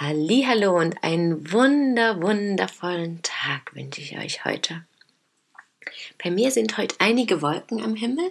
[0.00, 4.84] Hallo und einen wunder wundervollen Tag wünsche ich euch heute.
[6.22, 8.30] Bei mir sind heute einige Wolken am Himmel,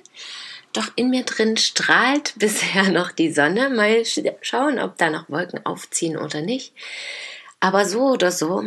[0.72, 3.70] doch in mir drin strahlt bisher noch die Sonne.
[3.70, 4.06] Mal
[4.40, 6.72] schauen, ob da noch Wolken aufziehen oder nicht.
[7.60, 8.64] Aber so oder so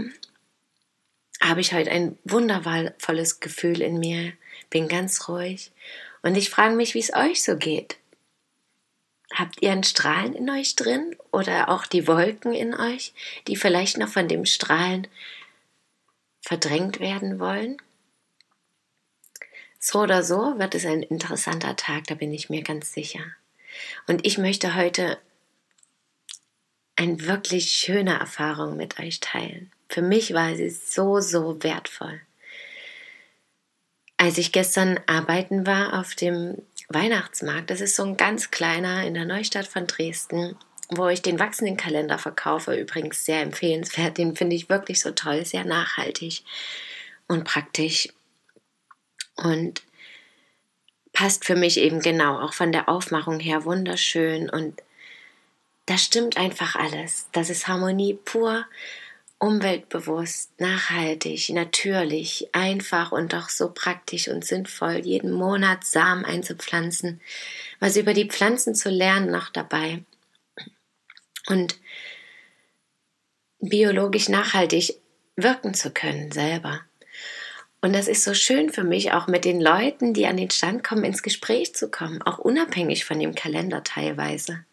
[1.41, 4.35] habe ich heute ein wundervolles Gefühl in mir,
[4.69, 5.73] bin ganz ruhig
[6.21, 7.97] und ich frage mich, wie es euch so geht.
[9.33, 13.15] Habt ihr ein Strahlen in euch drin oder auch die Wolken in euch,
[13.47, 15.07] die vielleicht noch von dem Strahlen
[16.41, 17.77] verdrängt werden wollen?
[19.79, 23.25] So oder so wird es ein interessanter Tag, da bin ich mir ganz sicher.
[24.07, 25.19] Und ich möchte heute
[26.97, 29.73] eine wirklich schöne Erfahrung mit euch teilen.
[29.89, 32.21] Für mich war sie so, so wertvoll.
[34.19, 36.61] Als ich gestern arbeiten war auf dem
[36.91, 37.71] Weihnachtsmarkt.
[37.71, 40.57] Das ist so ein ganz kleiner in der Neustadt von Dresden,
[40.91, 42.75] wo ich den wachsenden Kalender verkaufe.
[42.75, 44.19] Übrigens sehr empfehlenswert.
[44.19, 46.43] Den finde ich wirklich so toll, sehr nachhaltig
[47.29, 48.09] und praktisch.
[49.37, 49.83] Und
[51.13, 54.51] passt für mich eben genau, auch von der Aufmachung her wunderschön.
[54.51, 54.83] Und
[55.87, 57.29] da stimmt einfach alles.
[57.33, 58.67] Das ist Harmonie pur
[59.41, 67.21] umweltbewusst, nachhaltig, natürlich, einfach und doch so praktisch und sinnvoll, jeden Monat Samen einzupflanzen,
[67.81, 70.05] was über die Pflanzen zu lernen noch dabei
[71.49, 71.79] und
[73.61, 74.95] biologisch nachhaltig
[75.37, 76.83] wirken zu können selber.
[77.81, 80.85] Und das ist so schön für mich, auch mit den Leuten, die an den Stand
[80.85, 84.67] kommen, ins Gespräch zu kommen, auch unabhängig von dem Kalender teilweise.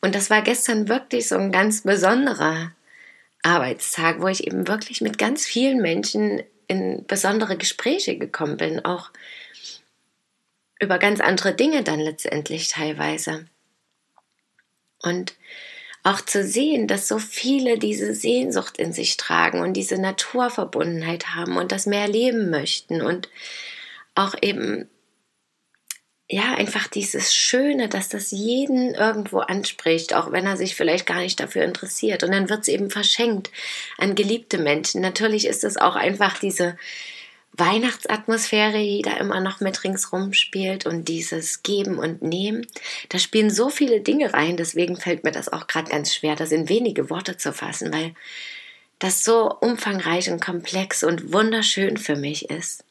[0.00, 2.72] Und das war gestern wirklich so ein ganz besonderer
[3.42, 9.10] Arbeitstag, wo ich eben wirklich mit ganz vielen Menschen in besondere Gespräche gekommen bin, auch
[10.80, 13.46] über ganz andere Dinge dann letztendlich teilweise.
[15.02, 15.34] Und
[16.02, 21.56] auch zu sehen, dass so viele diese Sehnsucht in sich tragen und diese Naturverbundenheit haben
[21.56, 23.28] und das mehr leben möchten und
[24.14, 24.88] auch eben
[26.28, 31.20] ja, einfach dieses Schöne, dass das jeden irgendwo anspricht, auch wenn er sich vielleicht gar
[31.20, 32.24] nicht dafür interessiert.
[32.24, 33.50] Und dann wird es eben verschenkt
[33.96, 35.00] an geliebte Menschen.
[35.00, 36.76] Natürlich ist es auch einfach diese
[37.52, 42.66] Weihnachtsatmosphäre, die da immer noch mit ringsrum spielt und dieses Geben und Nehmen.
[43.08, 46.50] Da spielen so viele Dinge rein, deswegen fällt mir das auch gerade ganz schwer, das
[46.50, 48.14] in wenige Worte zu fassen, weil
[48.98, 52.85] das so umfangreich und komplex und wunderschön für mich ist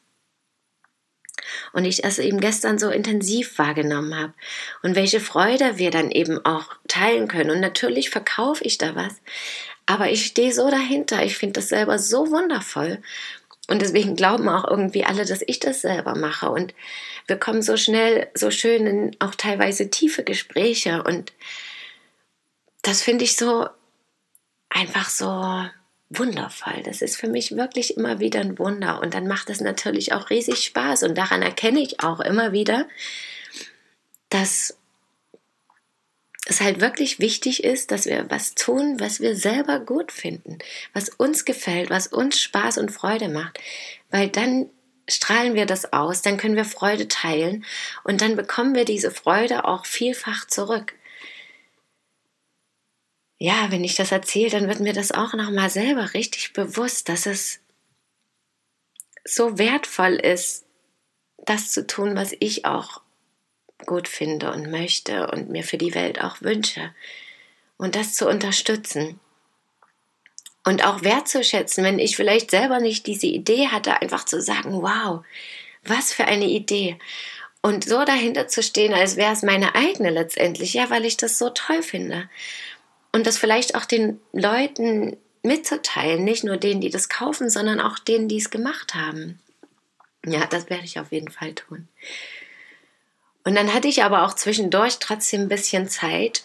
[1.72, 4.34] und ich es eben gestern so intensiv wahrgenommen habe
[4.82, 7.50] und welche Freude wir dann eben auch teilen können.
[7.50, 9.14] Und natürlich verkaufe ich da was,
[9.86, 11.24] aber ich stehe so dahinter.
[11.24, 12.98] Ich finde das selber so wundervoll.
[13.68, 16.50] Und deswegen glauben auch irgendwie alle, dass ich das selber mache.
[16.50, 16.74] Und
[17.26, 21.02] wir kommen so schnell, so schön in auch teilweise tiefe Gespräche.
[21.02, 21.32] Und
[22.82, 23.68] das finde ich so
[24.68, 25.66] einfach so
[26.10, 26.82] wundervoll.
[26.84, 29.00] Das ist für mich wirklich immer wieder ein Wunder.
[29.00, 31.02] Und dann macht es natürlich auch riesig Spaß.
[31.02, 32.88] Und daran erkenne ich auch immer wieder,
[34.28, 34.76] dass
[36.48, 40.58] es halt wirklich wichtig ist, dass wir was tun, was wir selber gut finden,
[40.92, 43.58] was uns gefällt, was uns Spaß und Freude macht.
[44.10, 44.70] Weil dann
[45.08, 47.64] strahlen wir das aus, dann können wir Freude teilen
[48.04, 50.94] und dann bekommen wir diese Freude auch vielfach zurück
[53.38, 57.26] ja, wenn ich das erzähle, dann wird mir das auch nochmal selber richtig bewusst, dass
[57.26, 57.60] es
[59.24, 60.64] so wertvoll ist,
[61.38, 63.02] das zu tun, was ich auch
[63.84, 66.94] gut finde und möchte und mir für die Welt auch wünsche.
[67.76, 69.20] Und das zu unterstützen.
[70.64, 75.24] Und auch wertzuschätzen, wenn ich vielleicht selber nicht diese Idee hatte, einfach zu sagen, wow,
[75.84, 76.98] was für eine Idee.
[77.60, 81.38] Und so dahinter zu stehen, als wäre es meine eigene letztendlich, ja, weil ich das
[81.38, 82.28] so toll finde
[83.16, 87.98] und das vielleicht auch den Leuten mitzuteilen, nicht nur denen, die das kaufen, sondern auch
[87.98, 89.40] denen, die es gemacht haben.
[90.26, 91.88] Ja, das werde ich auf jeden Fall tun.
[93.42, 96.44] Und dann hatte ich aber auch zwischendurch trotzdem ein bisschen Zeit,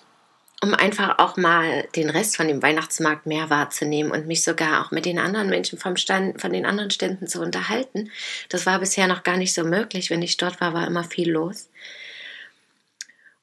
[0.63, 4.91] um einfach auch mal den Rest von dem Weihnachtsmarkt mehr wahrzunehmen und mich sogar auch
[4.91, 8.09] mit den anderen Menschen vom Stand, von den anderen Ständen zu unterhalten.
[8.47, 10.09] Das war bisher noch gar nicht so möglich.
[10.09, 11.67] Wenn ich dort war, war immer viel los.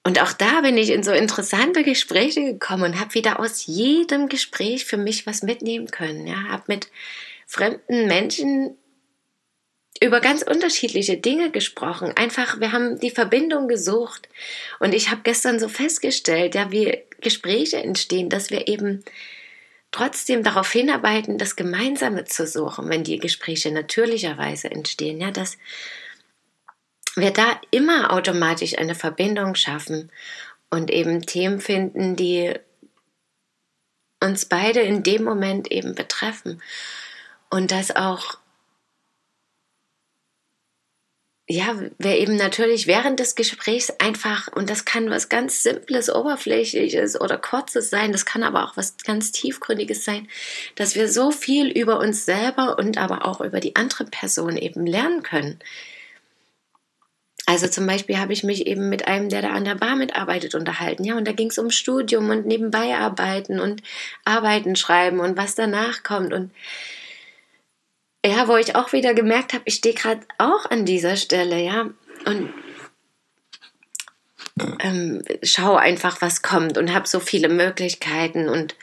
[0.08, 4.30] Und auch da bin ich in so interessante Gespräche gekommen und habe wieder aus jedem
[4.30, 6.26] Gespräch für mich was mitnehmen können.
[6.26, 6.88] Ja, habe mit
[7.46, 8.78] fremden Menschen
[10.02, 12.14] über ganz unterschiedliche Dinge gesprochen.
[12.16, 14.30] Einfach, wir haben die Verbindung gesucht.
[14.80, 19.04] Und ich habe gestern so festgestellt, ja, wie Gespräche entstehen, dass wir eben
[19.90, 25.58] trotzdem darauf hinarbeiten, das Gemeinsame zu suchen, wenn die Gespräche natürlicherweise entstehen, ja, dass
[27.20, 30.10] wir da immer automatisch eine Verbindung schaffen
[30.70, 32.54] und eben Themen finden, die
[34.22, 36.60] uns beide in dem Moment eben betreffen
[37.50, 38.38] und dass auch
[41.50, 47.18] ja, wir eben natürlich während des Gesprächs einfach, und das kann was ganz Simples, Oberflächliches
[47.18, 50.28] oder Kurzes sein, das kann aber auch was ganz Tiefgründiges sein,
[50.74, 54.86] dass wir so viel über uns selber und aber auch über die andere Person eben
[54.86, 55.58] lernen können.
[57.48, 60.54] Also zum Beispiel habe ich mich eben mit einem, der da an der Bar mitarbeitet,
[60.54, 61.02] unterhalten.
[61.04, 63.82] Ja, und da ging es um Studium und nebenbei arbeiten und
[64.26, 66.34] Arbeiten schreiben und was danach kommt.
[66.34, 66.50] Und
[68.22, 71.88] ja, wo ich auch wieder gemerkt habe, ich stehe gerade auch an dieser Stelle, ja,
[72.26, 72.52] und
[74.80, 78.76] ähm, schaue einfach, was kommt und habe so viele Möglichkeiten und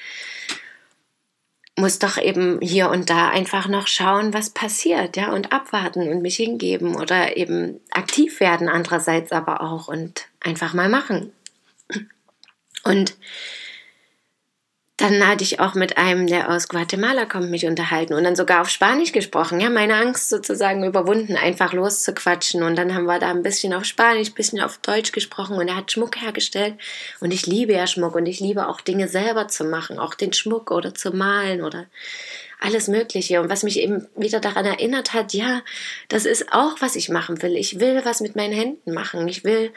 [1.77, 6.22] muss doch eben hier und da einfach noch schauen, was passiert, ja, und abwarten und
[6.22, 11.33] mich hingeben oder eben aktiv werden, andererseits aber auch und einfach mal machen.
[12.83, 13.16] Und
[15.10, 18.62] dann hatte ich auch mit einem, der aus Guatemala kommt, mich unterhalten und dann sogar
[18.62, 19.60] auf Spanisch gesprochen.
[19.60, 22.63] Ja, meine Angst sozusagen überwunden, einfach loszuquatschen.
[22.63, 25.68] Und dann haben wir da ein bisschen auf Spanisch, ein bisschen auf Deutsch gesprochen und
[25.68, 26.75] er hat Schmuck hergestellt.
[27.19, 30.34] Und ich liebe ja Schmuck und ich liebe auch Dinge selber zu machen, auch den
[30.34, 31.86] Schmuck oder zu malen oder
[32.60, 33.42] alles Mögliche.
[33.42, 35.62] Und was mich eben wieder daran erinnert hat, ja,
[36.08, 37.56] das ist auch, was ich machen will.
[37.58, 39.28] Ich will was mit meinen Händen machen.
[39.28, 39.72] Ich will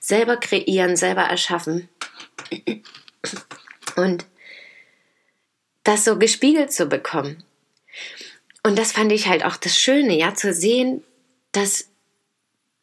[0.00, 1.88] selber kreieren, selber erschaffen.
[3.96, 4.26] Und
[5.86, 7.44] das so gespiegelt zu bekommen.
[8.64, 11.04] Und das fand ich halt auch das Schöne, ja, zu sehen,
[11.52, 11.88] dass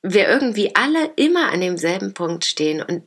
[0.02, 3.04] wir irgendwie alle immer an demselben Punkt stehen und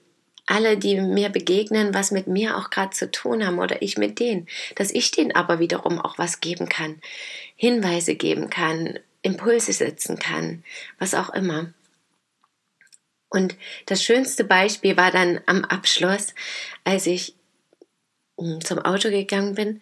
[0.47, 4.21] alle, die mir begegnen, was mit mir auch gerade zu tun haben oder ich mit
[4.21, 4.47] denen,
[4.77, 7.01] dass ich denen aber wiederum auch was geben kann,
[7.57, 10.63] Hinweise geben kann, Impulse setzen kann,
[10.99, 11.73] was auch immer.
[13.29, 13.57] Und
[13.87, 16.35] das schönste Beispiel war dann am Abschluss,
[16.85, 17.36] als ich
[18.37, 19.81] zum Auto gegangen bin.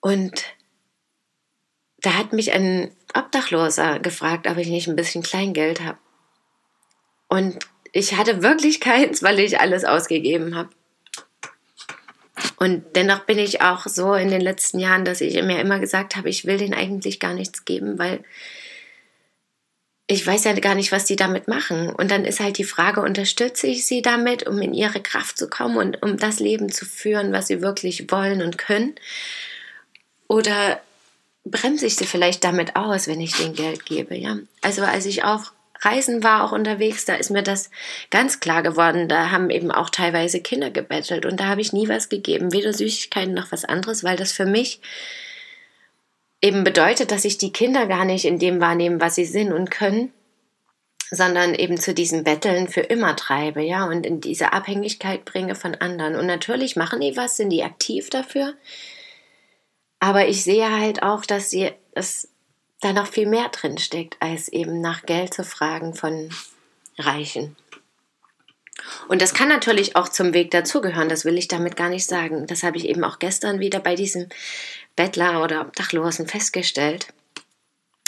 [0.00, 0.44] Und
[2.00, 5.98] da hat mich ein Obdachloser gefragt, ob ich nicht ein bisschen Kleingeld habe.
[7.28, 7.58] Und
[7.92, 10.70] ich hatte wirklich keins, weil ich alles ausgegeben habe.
[12.56, 16.16] Und dennoch bin ich auch so in den letzten Jahren, dass ich mir immer gesagt
[16.16, 18.22] habe, ich will denen eigentlich gar nichts geben, weil
[20.10, 21.90] ich weiß ja gar nicht, was die damit machen.
[21.90, 25.50] Und dann ist halt die Frage, unterstütze ich sie damit, um in ihre Kraft zu
[25.50, 28.94] kommen und um das Leben zu führen, was sie wirklich wollen und können?
[30.26, 30.80] Oder
[31.44, 34.16] bremse ich sie vielleicht damit aus, wenn ich denen Geld gebe?
[34.16, 34.38] Ja?
[34.62, 37.70] Also als ich auf Reisen war, auch unterwegs, da ist mir das
[38.10, 39.08] ganz klar geworden.
[39.08, 42.72] Da haben eben auch teilweise Kinder gebettelt und da habe ich nie was gegeben, weder
[42.72, 44.80] Süßigkeiten noch was anderes, weil das für mich
[46.40, 49.70] eben bedeutet, dass ich die Kinder gar nicht in dem wahrnehme, was sie sind und
[49.70, 50.12] können,
[51.10, 55.74] sondern eben zu diesem Betteln für immer treibe, ja, und in diese Abhängigkeit bringe von
[55.76, 56.16] anderen.
[56.16, 58.54] Und natürlich machen die was, sind die aktiv dafür.
[60.00, 62.28] Aber ich sehe halt auch, dass sie, dass
[62.80, 66.30] da noch viel mehr drin steckt, als eben nach Geld zu fragen von
[66.98, 67.56] Reichen.
[69.08, 72.46] Und das kann natürlich auch zum Weg dazugehören, das will ich damit gar nicht sagen.
[72.46, 74.28] Das habe ich eben auch gestern wieder bei diesem
[74.98, 77.06] Bettler oder Obdachlosen festgestellt.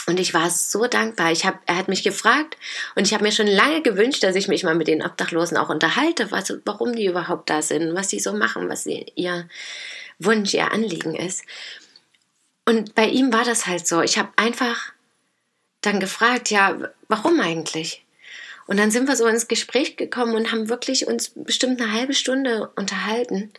[0.07, 1.31] Und ich war so dankbar.
[1.31, 2.57] Ich hab, er hat mich gefragt
[2.97, 5.69] und ich habe mir schon lange gewünscht, dass ich mich mal mit den Obdachlosen auch
[5.69, 9.49] unterhalte, was, warum die überhaupt da sind, was sie so machen, was sie, ihr
[10.19, 11.45] Wunsch, ihr Anliegen ist.
[12.67, 14.03] Und bei ihm war das halt so.
[14.03, 14.93] Ich habe einfach
[15.83, 18.05] dann gefragt, ja, warum eigentlich?
[18.67, 22.15] Und dann sind wir so ins Gespräch gekommen und haben wirklich uns bestimmt eine halbe
[22.15, 23.53] Stunde unterhalten.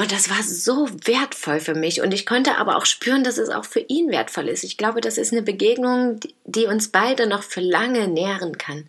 [0.00, 2.00] Und das war so wertvoll für mich.
[2.00, 4.64] Und ich konnte aber auch spüren, dass es auch für ihn wertvoll ist.
[4.64, 8.88] Ich glaube, das ist eine Begegnung, die uns beide noch für lange nähren kann.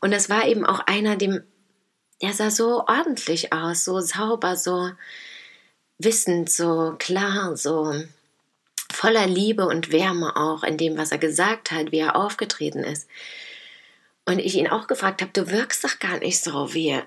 [0.00, 1.42] Und das war eben auch einer, dem,
[2.22, 4.92] der sah so ordentlich aus, so sauber, so
[5.98, 7.94] wissend, so klar, so
[8.92, 13.08] voller Liebe und Wärme auch in dem, was er gesagt hat, wie er aufgetreten ist.
[14.26, 17.02] Und ich ihn auch gefragt habe, du wirkst doch gar nicht so wie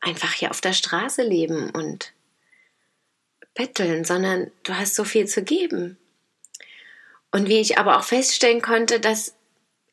[0.00, 2.12] einfach hier auf der Straße leben und
[3.54, 5.98] betteln, sondern du hast so viel zu geben.
[7.32, 9.34] Und wie ich aber auch feststellen konnte, dass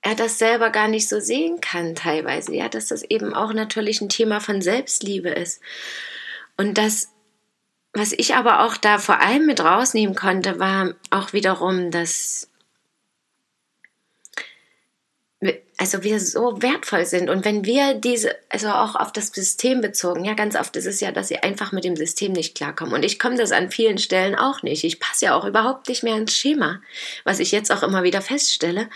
[0.01, 4.01] er das selber gar nicht so sehen kann teilweise, ja, dass das eben auch natürlich
[4.01, 5.61] ein Thema von Selbstliebe ist.
[6.55, 7.11] Und das,
[7.93, 12.49] was ich aber auch da vor allem mit rausnehmen konnte, war auch wiederum, dass
[15.79, 17.29] also wir so wertvoll sind.
[17.29, 20.99] Und wenn wir diese, also auch auf das System bezogen, ja, ganz oft ist es
[20.99, 22.95] ja, dass sie einfach mit dem System nicht klarkommen.
[22.95, 24.83] Und ich komme das an vielen Stellen auch nicht.
[24.83, 26.81] Ich passe ja auch überhaupt nicht mehr ins Schema,
[27.25, 28.89] was ich jetzt auch immer wieder feststelle.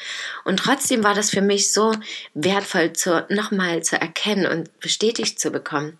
[0.43, 1.93] Und trotzdem war das für mich so
[2.33, 5.99] wertvoll, zu, nochmal zu erkennen und bestätigt zu bekommen,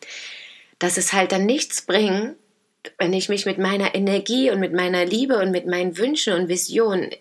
[0.79, 2.35] dass es halt dann nichts bringt,
[2.97, 6.47] wenn ich mich mit meiner Energie und mit meiner Liebe und mit meinen Wünschen und
[6.49, 7.11] Visionen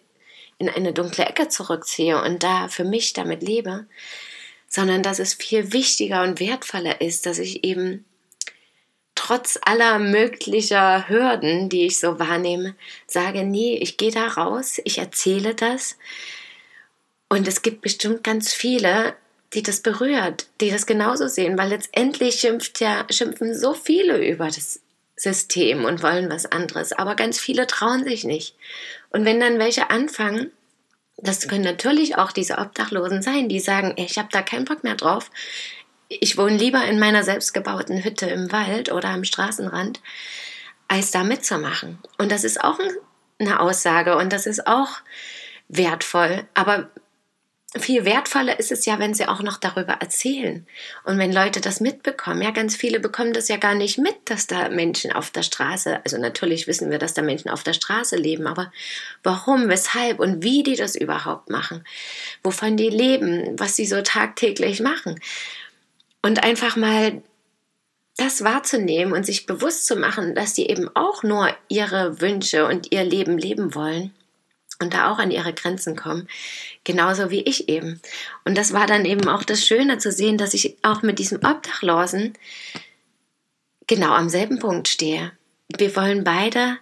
[0.61, 3.87] in eine dunkle Ecke zurückziehe und da für mich damit lebe,
[4.69, 8.05] sondern dass es viel wichtiger und wertvoller ist, dass ich eben
[9.17, 12.75] trotz aller möglicher Hürden, die ich so wahrnehme,
[13.07, 15.97] sage, nee, ich gehe da raus, ich erzähle das.
[17.29, 19.15] Und es gibt bestimmt ganz viele,
[19.55, 24.47] die das berührt, die das genauso sehen, weil letztendlich schimpft ja, schimpfen so viele über
[24.47, 24.81] das
[25.21, 28.57] System und wollen was anderes, aber ganz viele trauen sich nicht.
[29.11, 30.51] Und wenn dann welche anfangen,
[31.19, 34.95] das können natürlich auch diese Obdachlosen sein, die sagen, ich habe da keinen Bock mehr
[34.95, 35.31] drauf.
[36.09, 40.01] Ich wohne lieber in meiner selbstgebauten Hütte im Wald oder am Straßenrand,
[40.89, 41.99] als da mitzumachen.
[42.19, 42.79] Und das ist auch
[43.39, 44.89] eine Aussage und das ist auch
[45.69, 46.47] wertvoll.
[46.55, 46.91] Aber
[47.79, 50.67] viel wertvoller ist es ja, wenn sie auch noch darüber erzählen.
[51.05, 54.49] Und wenn Leute das mitbekommen, ja, ganz viele bekommen das ja gar nicht mit, dass
[54.49, 58.17] da Menschen auf der Straße, also natürlich wissen wir, dass da Menschen auf der Straße
[58.17, 58.73] leben, aber
[59.23, 61.85] warum, weshalb und wie die das überhaupt machen,
[62.43, 65.21] wovon die leben, was sie so tagtäglich machen.
[66.23, 67.23] Und einfach mal
[68.17, 72.91] das wahrzunehmen und sich bewusst zu machen, dass die eben auch nur ihre Wünsche und
[72.91, 74.13] ihr Leben leben wollen
[74.81, 76.29] und da auch an ihre Grenzen kommen,
[76.85, 78.01] genauso wie ich eben.
[78.45, 81.39] Und das war dann eben auch das Schöne zu sehen, dass ich auch mit diesem
[81.39, 82.35] Obdachlosen
[83.87, 85.33] genau am selben Punkt stehe.
[85.77, 86.79] Wir wollen beide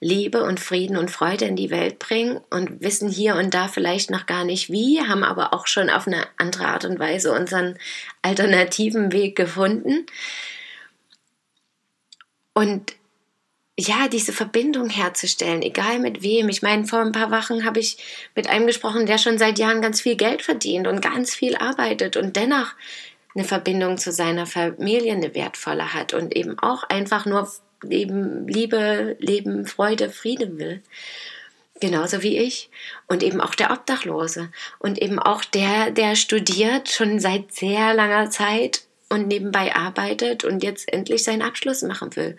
[0.00, 4.10] Liebe und Frieden und Freude in die Welt bringen und wissen hier und da vielleicht
[4.10, 7.78] noch gar nicht wie, haben aber auch schon auf eine andere Art und Weise unseren
[8.22, 10.06] alternativen Weg gefunden.
[12.54, 12.94] Und
[13.80, 16.48] ja, diese Verbindung herzustellen, egal mit wem.
[16.48, 17.96] Ich meine, vor ein paar Wochen habe ich
[18.34, 22.16] mit einem gesprochen, der schon seit Jahren ganz viel Geld verdient und ganz viel arbeitet
[22.16, 22.74] und dennoch
[23.36, 27.48] eine Verbindung zu seiner Familie eine wertvolle hat und eben auch einfach nur
[27.82, 30.82] Leben, Liebe, Leben, Freude, Friede will.
[31.80, 32.70] Genauso wie ich.
[33.06, 34.50] Und eben auch der Obdachlose.
[34.80, 40.62] Und eben auch der, der studiert schon seit sehr langer Zeit und nebenbei arbeitet und
[40.62, 42.36] jetzt endlich seinen Abschluss machen will.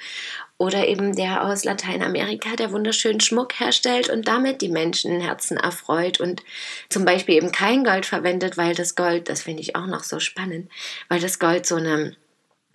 [0.57, 6.19] Oder eben der aus Lateinamerika, der wunderschönen Schmuck herstellt und damit die Menschen Herzen erfreut
[6.19, 6.43] und
[6.89, 10.19] zum Beispiel eben kein Gold verwendet, weil das Gold, das finde ich auch noch so
[10.19, 10.69] spannend,
[11.07, 12.15] weil das Gold so eine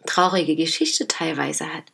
[0.06, 1.84] traurige Geschichte teilweise hat.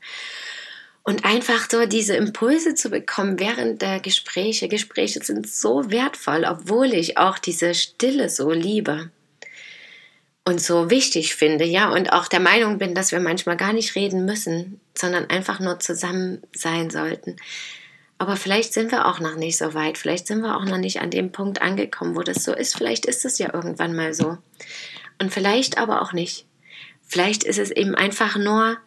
[1.02, 4.68] Und einfach so diese Impulse zu bekommen während der Gespräche.
[4.68, 9.10] Gespräche sind so wertvoll, obwohl ich auch diese Stille so liebe
[10.44, 13.94] und so wichtig finde, ja, und auch der Meinung bin, dass wir manchmal gar nicht
[13.94, 17.36] reden müssen, sondern einfach nur zusammen sein sollten.
[18.18, 21.00] Aber vielleicht sind wir auch noch nicht so weit, vielleicht sind wir auch noch nicht
[21.00, 24.38] an dem Punkt angekommen, wo das so ist, vielleicht ist es ja irgendwann mal so.
[25.20, 26.46] Und vielleicht aber auch nicht.
[27.06, 28.78] Vielleicht ist es eben einfach nur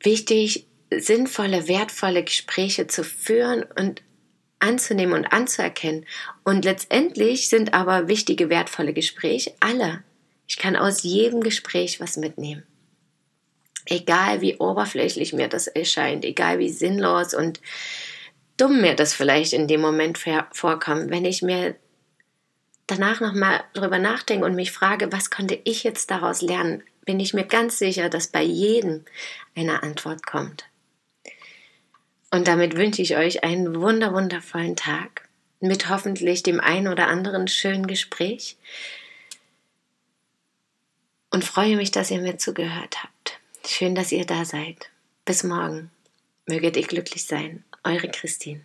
[0.00, 4.02] wichtig, sinnvolle, wertvolle Gespräche zu führen und
[4.58, 6.06] anzunehmen und anzuerkennen.
[6.44, 10.02] Und letztendlich sind aber wichtige, wertvolle Gespräche alle
[10.46, 12.62] ich kann aus jedem Gespräch was mitnehmen.
[13.86, 17.60] Egal wie oberflächlich mir das erscheint, egal wie sinnlos und
[18.56, 20.18] dumm mir das vielleicht in dem Moment
[20.52, 21.76] vorkommt, wenn ich mir
[22.86, 27.34] danach nochmal drüber nachdenke und mich frage, was konnte ich jetzt daraus lernen, bin ich
[27.34, 29.04] mir ganz sicher, dass bei jedem
[29.54, 30.64] eine Antwort kommt.
[32.30, 35.28] Und damit wünsche ich euch einen wunder wundervollen Tag
[35.60, 38.56] mit hoffentlich dem ein oder anderen schönen Gespräch
[41.36, 43.38] und freue mich, dass ihr mir zugehört habt.
[43.66, 44.88] Schön, dass ihr da seid.
[45.26, 45.90] Bis morgen.
[46.46, 47.62] Möget ihr glücklich sein.
[47.84, 48.64] Eure Christine.